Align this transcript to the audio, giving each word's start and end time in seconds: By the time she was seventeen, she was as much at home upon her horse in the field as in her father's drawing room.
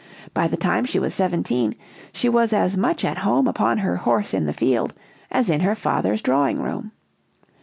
By 0.33 0.47
the 0.47 0.57
time 0.57 0.85
she 0.85 0.97
was 0.97 1.13
seventeen, 1.13 1.75
she 2.11 2.27
was 2.27 2.53
as 2.53 2.75
much 2.75 3.05
at 3.05 3.19
home 3.19 3.47
upon 3.47 3.77
her 3.77 3.97
horse 3.97 4.33
in 4.33 4.45
the 4.47 4.51
field 4.51 4.95
as 5.29 5.47
in 5.47 5.59
her 5.61 5.75
father's 5.75 6.23
drawing 6.23 6.59
room. 6.59 6.91